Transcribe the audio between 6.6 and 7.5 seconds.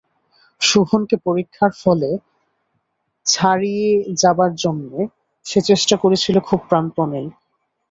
প্রাণপণেই।